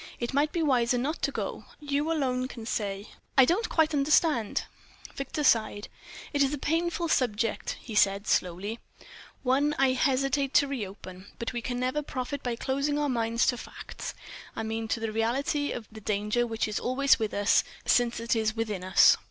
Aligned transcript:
It 0.19 0.33
might 0.33 0.51
be 0.51 0.63
wiser 0.63 0.97
not 0.97 1.21
to 1.21 1.31
go. 1.31 1.65
You 1.79 2.11
alone 2.11 2.47
can 2.47 2.65
say." 2.65 3.09
"I 3.37 3.45
don't 3.45 3.69
quite 3.69 3.93
understand..." 3.93 4.63
Victor 5.15 5.43
sighed. 5.43 5.89
"It 6.33 6.41
is 6.41 6.51
a 6.51 6.57
painful 6.57 7.07
subject," 7.07 7.77
he 7.79 7.93
said, 7.93 8.25
slowly—"one 8.25 9.75
I 9.77 9.91
hesitate 9.93 10.55
to 10.55 10.67
reopen. 10.67 11.27
But 11.37 11.53
we 11.53 11.61
can 11.61 11.79
never 11.79 12.01
profit 12.01 12.41
by 12.41 12.55
closing 12.55 12.97
our 12.97 13.09
minds 13.09 13.45
to 13.45 13.57
facts; 13.59 14.15
I 14.55 14.63
mean, 14.63 14.87
to 14.87 14.99
the 14.99 15.11
reality 15.11 15.71
of 15.71 15.87
the 15.91 16.01
danger 16.01 16.47
which 16.47 16.67
is 16.67 16.79
always 16.79 17.19
with 17.19 17.31
us, 17.35 17.63
since 17.85 18.19
it 18.19 18.35
is 18.35 18.55
within 18.55 18.83
us." 18.83 19.17